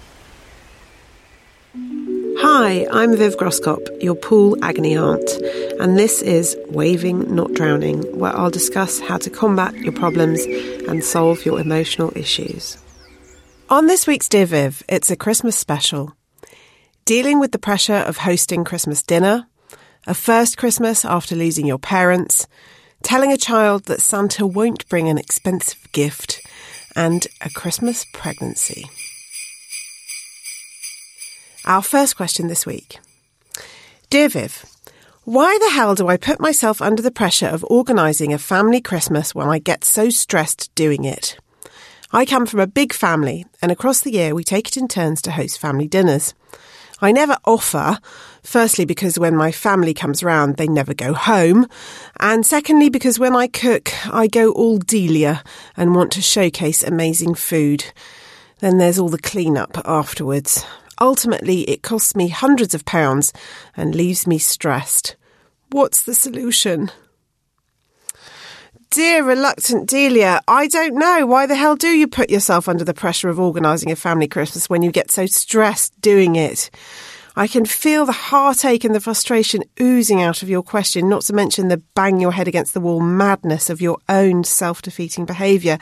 [2.43, 5.29] Hi, I'm Viv Groskop, your pool agony aunt,
[5.79, 10.43] and this is Waving Not Drowning, where I'll discuss how to combat your problems
[10.87, 12.79] and solve your emotional issues.
[13.69, 16.15] On this week's Dear Viv, it's a Christmas special.
[17.05, 19.45] Dealing with the pressure of hosting Christmas dinner,
[20.07, 22.47] a first Christmas after losing your parents,
[23.03, 26.41] telling a child that Santa won't bring an expensive gift,
[26.95, 28.89] and a Christmas pregnancy.
[31.65, 32.99] Our first question this week.
[34.09, 34.65] Dear Viv,
[35.25, 39.35] why the hell do I put myself under the pressure of organising a family Christmas
[39.35, 41.37] when I get so stressed doing it?
[42.11, 45.21] I come from a big family, and across the year we take it in turns
[45.21, 46.33] to host family dinners.
[46.99, 47.99] I never offer,
[48.41, 51.67] firstly because when my family comes round they never go home,
[52.19, 55.43] and secondly because when I cook I go all Delia
[55.77, 57.85] and want to showcase amazing food.
[58.61, 60.65] Then there's all the clean up afterwards.
[61.01, 63.33] Ultimately, it costs me hundreds of pounds
[63.75, 65.15] and leaves me stressed.
[65.71, 66.91] What's the solution?
[68.91, 71.25] Dear reluctant Delia, I don't know.
[71.25, 74.69] Why the hell do you put yourself under the pressure of organising a family Christmas
[74.69, 76.69] when you get so stressed doing it?
[77.35, 81.33] I can feel the heartache and the frustration oozing out of your question, not to
[81.33, 85.79] mention the bang your head against the wall madness of your own self defeating behaviour.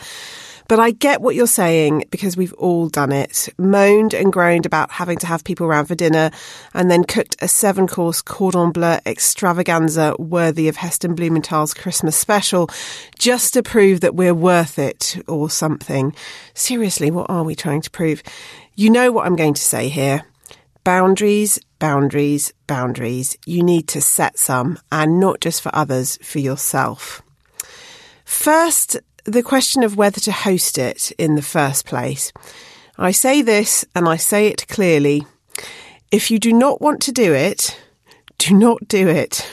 [0.70, 3.50] But I get what you're saying because we've all done it.
[3.58, 6.30] Moaned and groaned about having to have people around for dinner
[6.76, 12.70] and then cooked a seven course cordon bleu extravaganza worthy of Heston Blumenthal's Christmas special
[13.18, 16.14] just to prove that we're worth it or something.
[16.54, 18.22] Seriously, what are we trying to prove?
[18.76, 20.24] You know what I'm going to say here.
[20.84, 23.36] Boundaries, boundaries, boundaries.
[23.48, 27.24] You need to set some and not just for others, for yourself.
[28.24, 32.32] First, the question of whether to host it in the first place.
[32.98, 35.26] I say this and I say it clearly.
[36.12, 37.80] If you do not want to do it,
[38.38, 39.48] do not do it.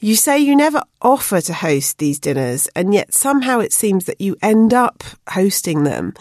[0.00, 4.20] You say you never offer to host these dinners, and yet somehow it seems that
[4.20, 6.14] you end up hosting them.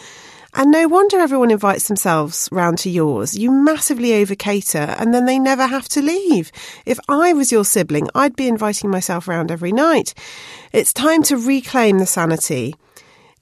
[0.57, 3.38] And no wonder everyone invites themselves round to yours.
[3.38, 6.51] You massively over cater and then they never have to leave.
[6.84, 10.16] If I was your sibling, I'd be inviting myself round every night.
[10.73, 12.73] It's time to reclaim the sanity.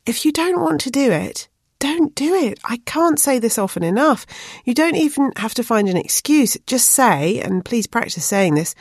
[0.05, 1.47] If you don't want to do it,
[1.79, 2.59] don't do it.
[2.65, 4.25] I can't say this often enough.
[4.65, 6.57] You don't even have to find an excuse.
[6.67, 8.75] Just say, and please practice saying this,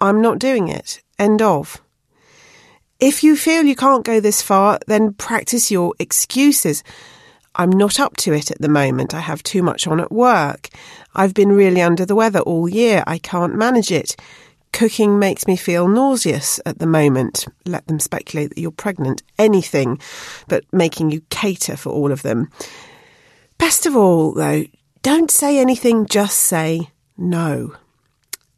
[0.00, 1.00] I'm not doing it.
[1.20, 1.80] End of.
[2.98, 6.82] If you feel you can't go this far, then practice your excuses.
[7.56, 9.14] I'm not up to it at the moment.
[9.14, 10.68] I have too much on at work.
[11.14, 13.04] I've been really under the weather all year.
[13.06, 14.16] I can't manage it.
[14.72, 17.46] Cooking makes me feel nauseous at the moment.
[17.64, 19.22] Let them speculate that you're pregnant.
[19.38, 20.00] Anything
[20.48, 22.50] but making you cater for all of them.
[23.56, 24.64] Best of all, though,
[25.02, 27.76] don't say anything, just say no.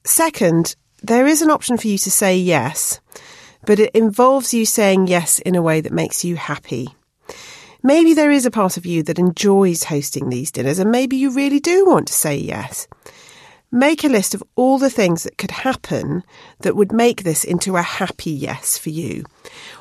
[0.05, 3.01] Second, there is an option for you to say yes,
[3.67, 6.95] but it involves you saying yes in a way that makes you happy.
[7.83, 11.31] Maybe there is a part of you that enjoys hosting these dinners, and maybe you
[11.31, 12.89] really do want to say yes.
[13.73, 16.23] Make a list of all the things that could happen
[16.61, 19.25] that would make this into a happy yes for you.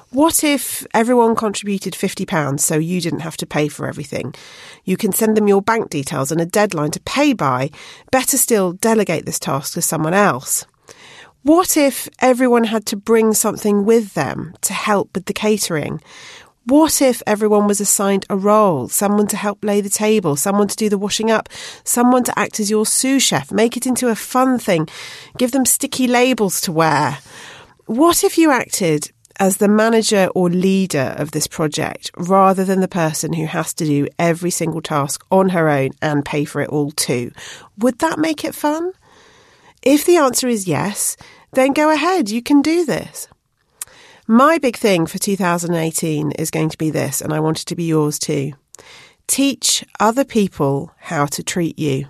[0.10, 4.34] What if everyone contributed £50 so you didn't have to pay for everything?
[4.86, 7.70] You can send them your bank details and a deadline to pay by.
[8.12, 10.66] Better still, delegate this task to someone else.
[11.44, 16.02] What if everyone had to bring something with them to help with the catering?
[16.68, 18.88] What if everyone was assigned a role?
[18.90, 21.48] Someone to help lay the table, someone to do the washing up,
[21.84, 23.52] someone to act as your sous chef.
[23.52, 24.88] Make it into a fun thing.
[25.38, 27.20] Give them sticky labels to wear.
[27.86, 32.88] What if you acted as the manager or leader of this project rather than the
[32.88, 36.70] person who has to do every single task on her own and pay for it
[36.70, 37.32] all too?
[37.78, 38.92] Would that make it fun?
[39.84, 41.16] If the answer is yes,
[41.54, 43.28] then go ahead, you can do this.
[44.28, 47.76] My big thing for 2018 is going to be this, and I want it to
[47.76, 48.54] be yours too.
[49.28, 52.08] Teach other people how to treat you.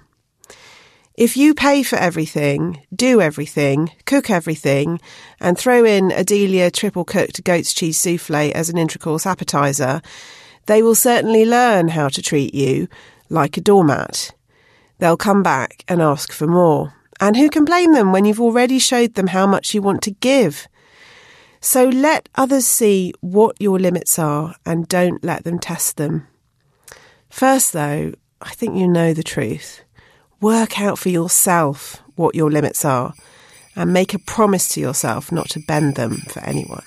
[1.16, 5.02] If you pay for everything, do everything, cook everything,
[5.42, 10.02] and throw in a Delia triple cooked goat's cheese souffle as an intracourse appetizer,
[10.68, 12.88] they will certainly learn how to treat you
[13.30, 14.32] like a doormat.
[15.00, 16.94] They'll come back and ask for more.
[17.20, 20.12] And who can blame them when you've already showed them how much you want to
[20.12, 20.70] give?
[21.66, 26.28] So let others see what your limits are and don't let them test them.
[27.32, 29.82] First, though, I think you know the truth.
[30.40, 33.16] Work out for yourself what your limits are
[33.76, 36.84] and make a promise to yourself not to bend them for anyone.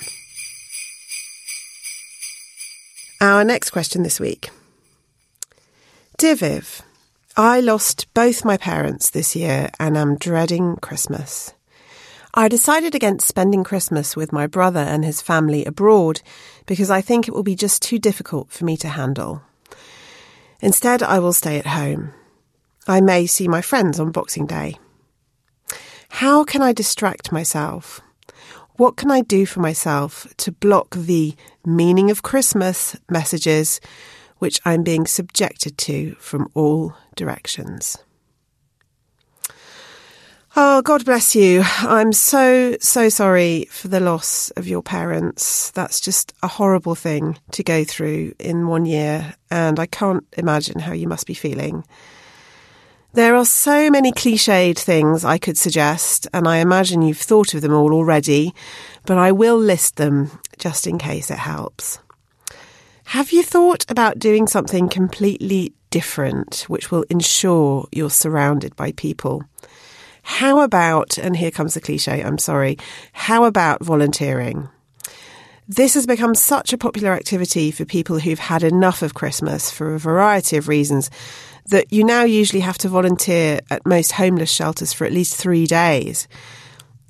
[3.21, 4.49] Our next question this week.
[6.19, 6.83] Dear Viv,
[7.37, 11.53] I lost both my parents this year and am dreading Christmas.
[12.39, 16.21] I decided against spending Christmas with my brother and his family abroad
[16.67, 19.43] because I think it will be just too difficult for me to handle.
[20.61, 22.13] Instead, I will stay at home.
[22.87, 24.79] I may see my friends on Boxing Day.
[26.11, 28.01] How can I distract myself?
[28.75, 31.35] What can I do for myself to block the
[31.67, 33.81] meaning of Christmas messages
[34.37, 37.99] which I'm being subjected to from all directions?
[40.57, 41.63] Oh, God bless you.
[41.65, 45.71] I'm so, so sorry for the loss of your parents.
[45.73, 50.81] That's just a horrible thing to go through in one year, and I can't imagine
[50.81, 51.85] how you must be feeling.
[53.13, 57.61] There are so many cliched things I could suggest, and I imagine you've thought of
[57.61, 58.55] them all already,
[59.05, 61.99] but I will list them just in case it helps.
[63.05, 69.45] Have you thought about doing something completely different which will ensure you're surrounded by people?
[70.29, 72.77] How about, and here comes the cliche, I'm sorry,
[73.13, 74.69] how about volunteering?
[75.67, 79.95] This has become such a popular activity for people who've had enough of Christmas for
[79.95, 81.11] a variety of reasons
[81.71, 85.67] that you now usually have to volunteer at most homeless shelters for at least three
[85.67, 86.29] days.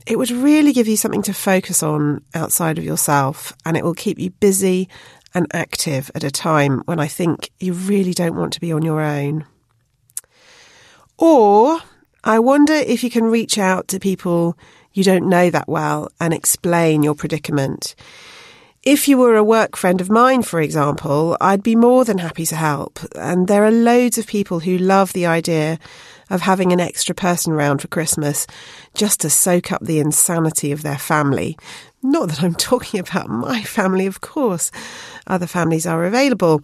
[0.07, 3.95] It would really give you something to focus on outside of yourself and it will
[3.95, 4.89] keep you busy
[5.35, 8.83] and active at a time when I think you really don't want to be on
[8.83, 9.45] your own.
[11.19, 11.81] Or
[12.25, 14.57] I wonder if you can reach out to people
[14.93, 17.95] you don't know that well and explain your predicament.
[18.83, 22.47] If you were a work friend of mine, for example, I'd be more than happy
[22.47, 22.99] to help.
[23.15, 25.79] And there are loads of people who love the idea
[26.31, 28.47] of having an extra person round for Christmas
[28.95, 31.57] just to soak up the insanity of their family.
[32.03, 34.71] Not that I'm talking about my family, of course.
[35.27, 36.63] Other families are available.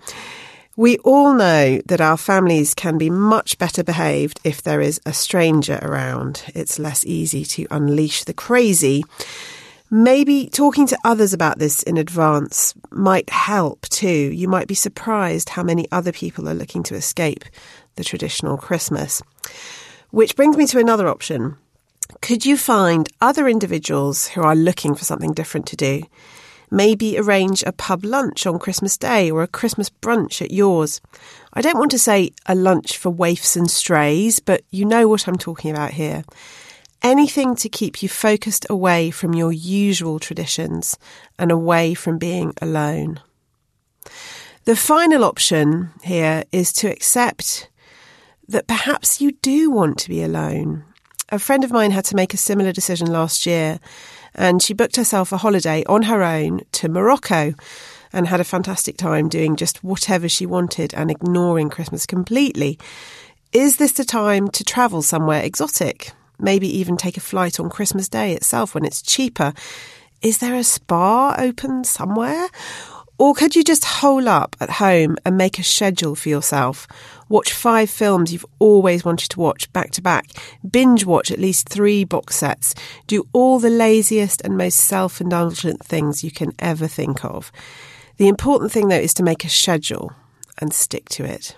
[0.76, 5.12] We all know that our families can be much better behaved if there is a
[5.12, 6.42] stranger around.
[6.52, 9.04] It's less easy to unleash the crazy.
[9.88, 14.08] Maybe talking to others about this in advance might help too.
[14.08, 17.44] You might be surprised how many other people are looking to escape
[17.94, 19.22] the traditional Christmas.
[20.10, 21.56] Which brings me to another option.
[22.20, 26.02] Could you find other individuals who are looking for something different to do?
[26.74, 31.00] Maybe arrange a pub lunch on Christmas Day or a Christmas brunch at yours.
[31.52, 35.28] I don't want to say a lunch for waifs and strays, but you know what
[35.28, 36.24] I'm talking about here.
[37.00, 40.98] Anything to keep you focused away from your usual traditions
[41.38, 43.20] and away from being alone.
[44.64, 47.70] The final option here is to accept
[48.48, 50.82] that perhaps you do want to be alone.
[51.28, 53.78] A friend of mine had to make a similar decision last year
[54.34, 57.54] and she booked herself a holiday on her own to Morocco
[58.12, 62.78] and had a fantastic time doing just whatever she wanted and ignoring Christmas completely.
[63.52, 66.12] Is this the time to travel somewhere exotic?
[66.38, 69.52] Maybe even take a flight on Christmas Day itself when it's cheaper.
[70.22, 72.48] Is there a spa open somewhere?
[73.16, 76.88] Or could you just hole up at home and make a schedule for yourself?
[77.28, 80.26] Watch five films you've always wanted to watch back to back.
[80.68, 82.74] Binge watch at least three box sets.
[83.06, 87.52] Do all the laziest and most self indulgent things you can ever think of.
[88.16, 90.12] The important thing, though, is to make a schedule
[90.58, 91.56] and stick to it.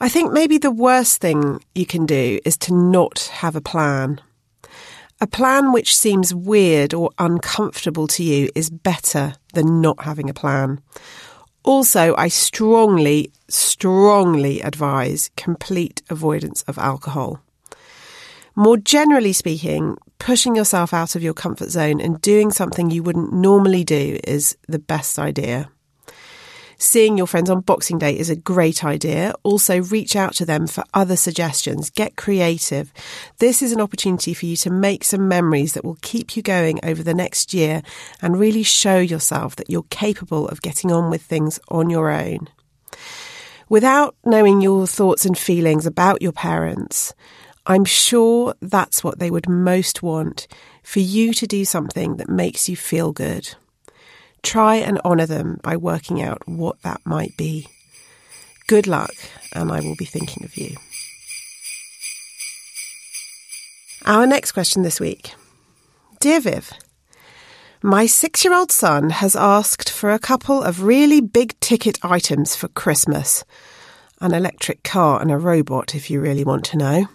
[0.00, 4.20] I think maybe the worst thing you can do is to not have a plan.
[5.18, 10.34] A plan which seems weird or uncomfortable to you is better than not having a
[10.34, 10.80] plan.
[11.62, 17.40] Also, I strongly, strongly advise complete avoidance of alcohol.
[18.54, 23.32] More generally speaking, pushing yourself out of your comfort zone and doing something you wouldn't
[23.32, 25.70] normally do is the best idea.
[26.78, 29.32] Seeing your friends on Boxing Day is a great idea.
[29.42, 31.88] Also, reach out to them for other suggestions.
[31.88, 32.92] Get creative.
[33.38, 36.78] This is an opportunity for you to make some memories that will keep you going
[36.82, 37.82] over the next year
[38.20, 42.48] and really show yourself that you're capable of getting on with things on your own.
[43.70, 47.14] Without knowing your thoughts and feelings about your parents,
[47.64, 50.46] I'm sure that's what they would most want
[50.82, 53.54] for you to do something that makes you feel good.
[54.42, 57.68] Try and honour them by working out what that might be.
[58.66, 59.14] Good luck,
[59.52, 60.76] and I will be thinking of you.
[64.04, 65.34] Our next question this week
[66.20, 66.72] Dear Viv,
[67.82, 72.54] my six year old son has asked for a couple of really big ticket items
[72.54, 73.44] for Christmas
[74.20, 77.06] an electric car and a robot, if you really want to know.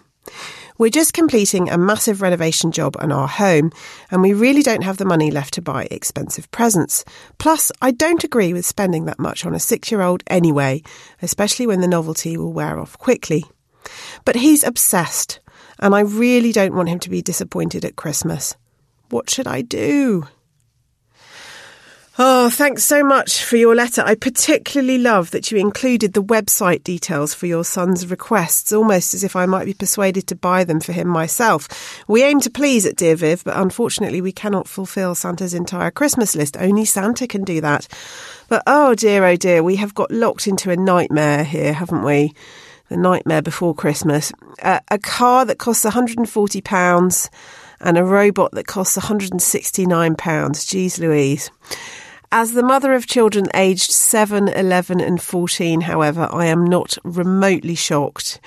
[0.78, 3.70] We're just completing a massive renovation job on our home,
[4.10, 7.04] and we really don't have the money left to buy expensive presents.
[7.38, 10.82] Plus, I don't agree with spending that much on a six year old anyway,
[11.20, 13.44] especially when the novelty will wear off quickly.
[14.24, 15.40] But he's obsessed,
[15.78, 18.56] and I really don't want him to be disappointed at Christmas.
[19.10, 20.26] What should I do?
[22.18, 24.02] Oh, thanks so much for your letter.
[24.04, 29.24] I particularly love that you included the website details for your son's requests, almost as
[29.24, 32.04] if I might be persuaded to buy them for him myself.
[32.06, 36.36] We aim to please at Dear Viv, but unfortunately we cannot fulfill Santa's entire Christmas
[36.36, 36.58] list.
[36.58, 37.88] Only Santa can do that.
[38.50, 42.34] But oh dear, oh dear, we have got locked into a nightmare here, haven't we?
[42.90, 44.32] The nightmare before Christmas.
[44.62, 47.30] Uh, a car that costs £140
[47.80, 50.68] and a robot that costs £169.
[50.68, 51.50] Geez Louise.
[52.34, 57.74] As the mother of children aged 7, 11, and 14, however, I am not remotely
[57.74, 58.40] shocked.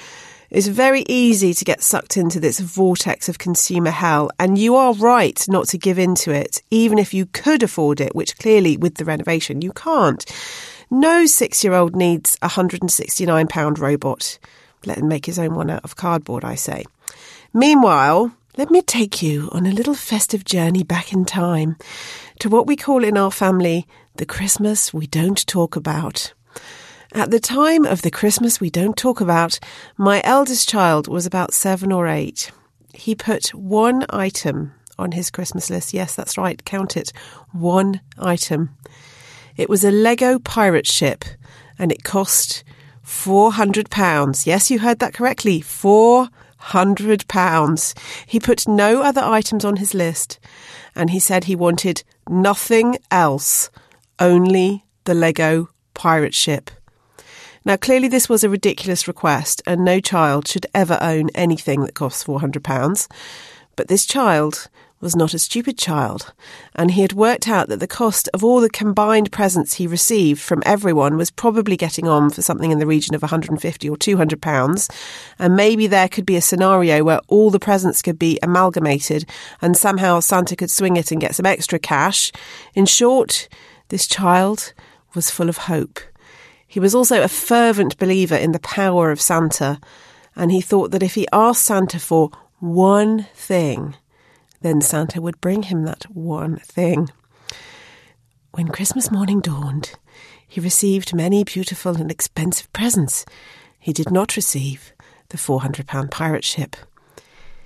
[0.49, 4.95] It's very easy to get sucked into this vortex of consumer hell, and you are
[4.95, 8.75] right not to give in to it, even if you could afford it, which clearly
[8.75, 10.25] with the renovation you can't.
[10.89, 14.39] No six year old needs a £169 robot.
[14.87, 16.85] Let him make his own one out of cardboard, I say.
[17.53, 21.75] Meanwhile, let me take you on a little festive journey back in time
[22.39, 23.85] to what we call in our family
[24.15, 26.33] the Christmas we don't talk about.
[27.11, 29.59] At the time of the Christmas we don't talk about,
[29.97, 32.51] my eldest child was about seven or eight.
[32.93, 35.93] He put one item on his Christmas list.
[35.93, 37.11] Yes, that's right, count it.
[37.51, 38.77] One item.
[39.57, 41.25] It was a Lego pirate ship
[41.77, 42.63] and it cost
[43.05, 44.45] £400.
[44.45, 45.59] Yes, you heard that correctly.
[45.59, 46.29] Four
[46.65, 47.93] hundred pounds.
[48.25, 50.39] He put no other items on his list,
[50.95, 53.69] and he said he wanted nothing else,
[54.19, 56.71] only the Lego pirate ship.
[57.65, 61.95] Now, clearly, this was a ridiculous request, and no child should ever own anything that
[61.95, 63.07] costs £400.
[63.75, 64.67] But this child
[65.05, 66.33] was not a stupid child,
[66.73, 70.41] and he had worked out that the cost of all the combined presents he received
[70.41, 74.41] from everyone was probably getting on for something in the region of 150 or 200
[74.41, 74.89] pounds,
[75.37, 79.29] and maybe there could be a scenario where all the presents could be amalgamated
[79.61, 82.31] and somehow Santa could swing it and get some extra cash.
[82.73, 83.47] In short,
[83.89, 84.73] this child
[85.13, 85.99] was full of hope.
[86.65, 89.79] He was also a fervent believer in the power of Santa,
[90.35, 93.95] and he thought that if he asked Santa for one thing,
[94.65, 97.07] then Santa would bring him that one thing.
[98.53, 99.93] When Christmas morning dawned,
[100.47, 103.25] he received many beautiful and expensive presents.
[103.77, 104.91] He did not receive
[105.29, 106.75] the £400 pirate ship.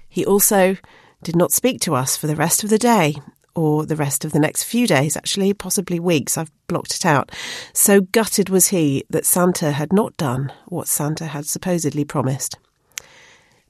[0.10, 0.76] He also
[1.24, 3.16] did not speak to us for the rest of the day,
[3.56, 6.38] or the rest of the next few days, actually, possibly weeks.
[6.38, 7.32] I've blocked it out.
[7.72, 12.58] So gutted was he that Santa had not done what Santa had supposedly promised.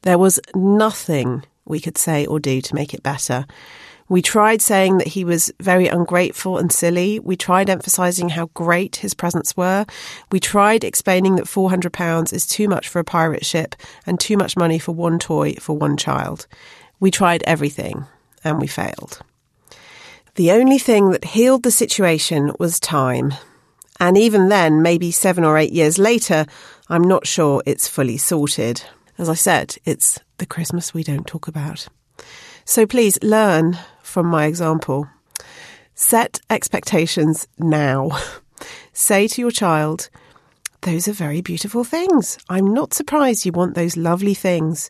[0.02, 3.46] There was nothing we could say or do to make it better.
[4.10, 7.20] We tried saying that he was very ungrateful and silly.
[7.20, 9.86] We tried emphasising how great his presents were.
[10.32, 13.76] We tried explaining that £400 is too much for a pirate ship
[14.08, 16.48] and too much money for one toy for one child.
[17.00, 18.08] We tried everything
[18.44, 19.22] and we failed.
[20.36, 23.36] The only thing that healed the situation was time.
[24.00, 26.48] And even then, maybe seven or eight years later,
[26.88, 28.84] I'm not sure it's fully sorted.
[29.20, 31.90] As I said, it's the Christmas we don't talk about.
[32.64, 35.10] So please learn from my example.
[35.94, 38.18] Set expectations now.
[38.94, 40.10] Say to your child,
[40.82, 42.38] those are very beautiful things.
[42.48, 44.90] I'm not surprised you want those lovely things.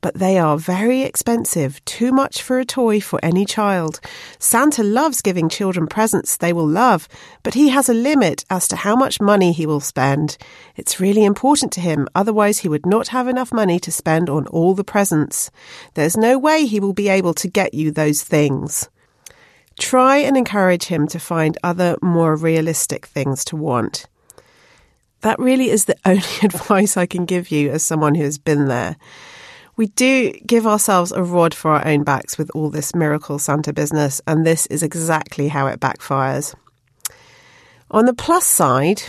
[0.00, 4.00] But they are very expensive, too much for a toy for any child.
[4.38, 7.08] Santa loves giving children presents they will love,
[7.42, 10.38] but he has a limit as to how much money he will spend.
[10.76, 14.46] It's really important to him, otherwise, he would not have enough money to spend on
[14.46, 15.50] all the presents.
[15.94, 18.88] There's no way he will be able to get you those things.
[19.78, 24.06] Try and encourage him to find other more realistic things to want.
[25.22, 28.68] That really is the only advice I can give you as someone who has been
[28.68, 28.96] there.
[29.80, 33.72] We do give ourselves a rod for our own backs with all this miracle Santa
[33.72, 36.54] business, and this is exactly how it backfires.
[37.90, 39.04] On the plus side,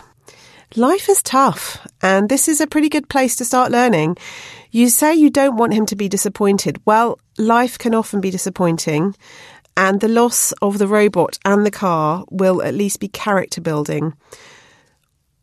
[0.78, 4.16] life is tough, and this is a pretty good place to start learning.
[4.72, 6.80] You say you don't want him to be disappointed.
[6.86, 9.14] Well, life can often be disappointing,
[9.76, 14.14] and the loss of the robot and the car will at least be character building.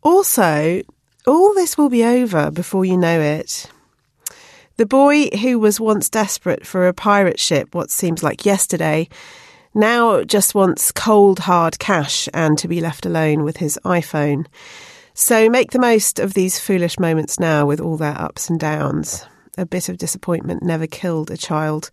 [0.01, 0.81] Also,
[1.27, 3.69] all this will be over before you know it.
[4.79, 9.09] The boy who was once desperate for a pirate ship, what seems like yesterday,
[9.73, 14.45] now just wants cold, hard cash and to be left alone with his iPhone.
[15.13, 19.25] So make the most of these foolish moments now with all their ups and downs.
[19.57, 21.91] A bit of disappointment never killed a child.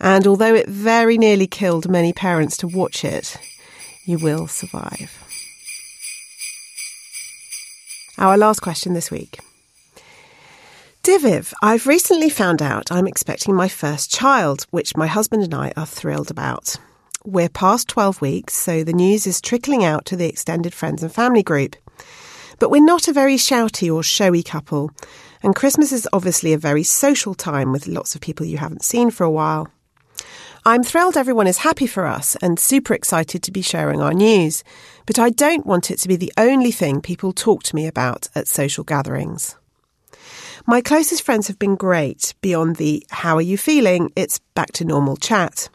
[0.00, 3.36] And although it very nearly killed many parents to watch it,
[4.06, 5.22] you will survive.
[8.18, 9.38] Our last question this week.
[11.08, 15.54] Dear Viv, I've recently found out I'm expecting my first child, which my husband and
[15.54, 16.76] I are thrilled about.
[17.24, 21.10] We're past 12 weeks, so the news is trickling out to the extended friends and
[21.10, 21.76] family group.
[22.58, 24.90] But we're not a very shouty or showy couple,
[25.42, 29.10] and Christmas is obviously a very social time with lots of people you haven't seen
[29.10, 29.66] for a while.
[30.66, 34.62] I'm thrilled everyone is happy for us and super excited to be sharing our news,
[35.06, 38.28] but I don't want it to be the only thing people talk to me about
[38.34, 39.56] at social gatherings.
[40.70, 44.12] My closest friends have been great beyond the how are you feeling?
[44.14, 45.70] It's back to normal chat.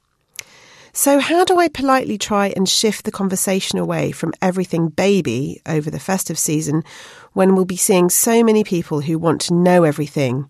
[0.92, 5.90] So, how do I politely try and shift the conversation away from everything baby over
[5.90, 6.84] the festive season
[7.32, 10.48] when we'll be seeing so many people who want to know everything?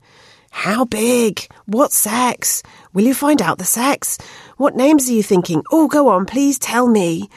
[0.51, 1.47] How big?
[1.65, 2.63] What sex?
[2.91, 4.17] Will you find out the sex?
[4.57, 5.63] What names are you thinking?
[5.71, 7.29] Oh, go on, please tell me.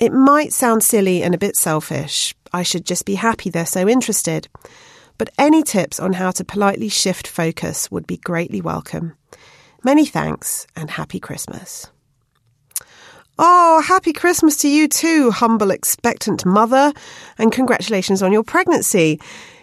[0.00, 2.32] It might sound silly and a bit selfish.
[2.52, 4.46] I should just be happy they're so interested
[5.18, 9.14] but any tips on how to politely shift focus would be greatly welcome.
[9.84, 11.88] Many thanks and happy Christmas.
[13.38, 16.92] Oh, happy Christmas to you too, humble, expectant mother,
[17.38, 19.20] and congratulations on your pregnancy.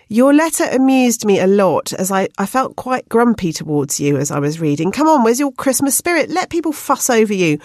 [0.07, 4.29] Your letter amused me a lot as I, I felt quite grumpy towards you as
[4.29, 4.91] I was reading.
[4.91, 6.29] Come on, where's your Christmas spirit?
[6.29, 7.59] Let people fuss over you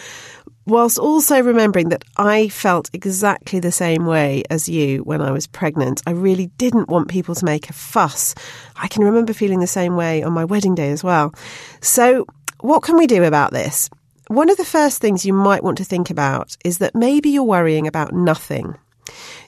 [0.66, 5.46] whilst also remembering that I felt exactly the same way as you when I was
[5.46, 6.02] pregnant.
[6.06, 8.34] I really didn't want people to make a fuss.
[8.76, 11.34] I can remember feeling the same way on my wedding day as well.
[11.80, 12.26] So,
[12.60, 13.88] what can we do about this?
[14.28, 17.42] One of the first things you might want to think about is that maybe you're
[17.42, 18.76] worrying about nothing.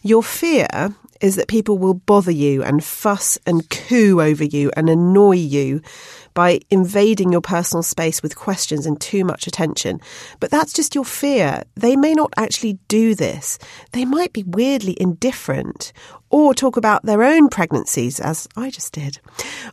[0.02, 4.90] Your fear is that people will bother you and fuss and coo over you and
[4.90, 5.80] annoy you
[6.34, 10.00] by invading your personal space with questions and too much attention.
[10.40, 11.62] But that's just your fear.
[11.74, 13.58] They may not actually do this.
[13.92, 15.92] They might be weirdly indifferent
[16.30, 19.20] or talk about their own pregnancies, as I just did.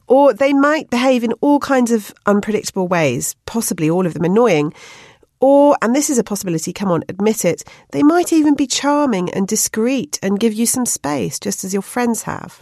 [0.07, 4.73] Or they might behave in all kinds of unpredictable ways, possibly all of them annoying.
[5.39, 9.31] Or, and this is a possibility, come on, admit it, they might even be charming
[9.31, 12.61] and discreet and give you some space, just as your friends have.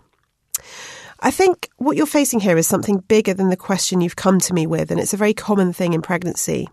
[1.19, 4.53] I think what you're facing here is something bigger than the question you've come to
[4.53, 6.69] me with, and it's a very common thing in pregnancy.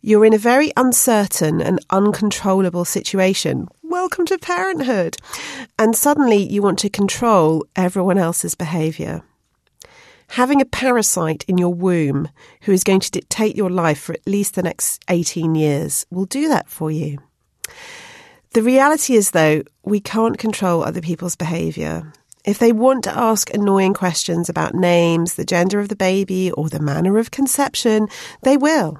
[0.00, 3.66] You're in a very uncertain and uncontrollable situation.
[3.82, 5.16] Welcome to parenthood.
[5.76, 9.22] And suddenly you want to control everyone else's behaviour.
[10.28, 12.28] Having a parasite in your womb
[12.60, 16.26] who is going to dictate your life for at least the next 18 years will
[16.26, 17.18] do that for you.
[18.54, 22.12] The reality is, though, we can't control other people's behaviour.
[22.48, 26.70] If they want to ask annoying questions about names, the gender of the baby, or
[26.70, 28.08] the manner of conception,
[28.40, 28.98] they will.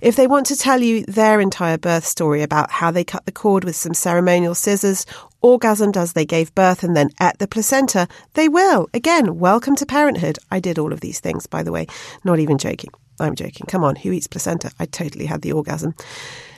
[0.00, 3.30] If they want to tell you their entire birth story about how they cut the
[3.30, 5.06] cord with some ceremonial scissors,
[5.44, 8.88] orgasmed as they gave birth, and then ate the placenta, they will.
[8.92, 10.40] Again, welcome to parenthood.
[10.50, 11.86] I did all of these things, by the way.
[12.24, 12.90] Not even joking.
[13.20, 13.66] I'm joking.
[13.68, 14.72] Come on, who eats placenta?
[14.80, 15.94] I totally had the orgasm.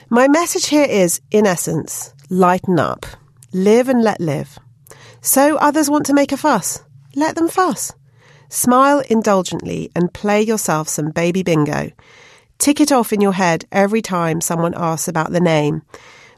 [0.09, 3.05] My message here is, in essence, lighten up.
[3.53, 4.57] Live and let live.
[5.25, 6.83] So others want to make a fuss.
[7.15, 7.91] Let them fuss.
[8.49, 11.89] Smile indulgently and play yourself some baby bingo.
[12.59, 15.81] Tick it off in your head every time someone asks about the name.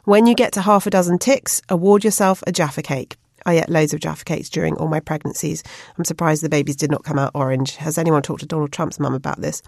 [0.04, 3.18] When you get to half a dozen ticks, award yourself a Jaffa cake.
[3.44, 5.62] I ate loads of Jaffa cakes during all my pregnancies.
[5.98, 7.76] I'm surprised the babies did not come out orange.
[7.76, 9.60] Has anyone talked to Donald Trump's mum about this?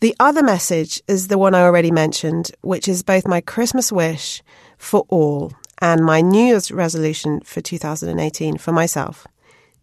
[0.00, 4.42] The other message is the one I already mentioned, which is both my Christmas wish
[4.78, 5.52] for all
[5.82, 9.26] and my New Year's resolution for 2018 for myself.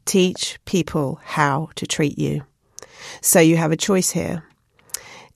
[0.05, 2.45] Teach people how to treat you.
[3.21, 4.45] So you have a choice here.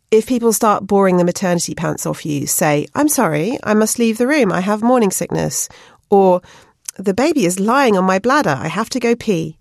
[0.10, 4.17] If people start boring the maternity pants off you, say, I'm sorry, I must leave
[4.17, 5.67] the room, I have morning sickness,
[6.10, 6.41] or
[6.97, 9.58] the baby is lying on my bladder, I have to go pee.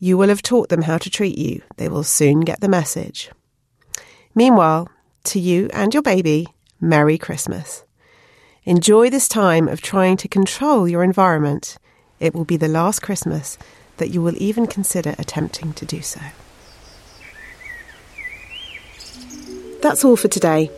[0.00, 1.62] You will have taught them how to treat you.
[1.78, 3.30] They will soon get the message.
[4.34, 4.90] Meanwhile,
[5.24, 7.83] to you and your baby, Merry Christmas.
[8.66, 11.76] Enjoy this time of trying to control your environment.
[12.18, 13.58] It will be the last Christmas
[13.98, 16.22] that you will even consider attempting to do so.
[19.82, 20.70] That's all for today.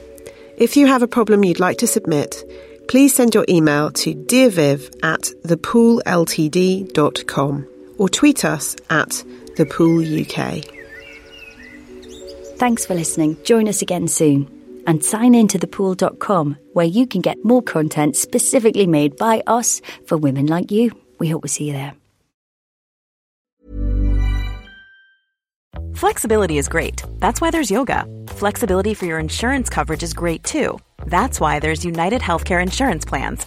[0.58, 2.42] If you have a problem you'd like to submit,
[2.88, 7.68] please send your email to dearviv at thepoolltd.com
[7.98, 9.10] or tweet us at
[9.54, 10.72] thepooluk.
[12.56, 13.36] Thanks for listening.
[13.44, 14.55] Join us again soon.
[14.86, 19.82] And sign in to thepool.com where you can get more content specifically made by us
[20.06, 20.92] for women like you.
[21.18, 21.94] We hope we see you there.
[25.96, 27.02] Flexibility is great.
[27.20, 28.04] That's why there's yoga.
[28.28, 30.78] Flexibility for your insurance coverage is great too.
[31.06, 33.46] That's why there's United Healthcare Insurance Plans.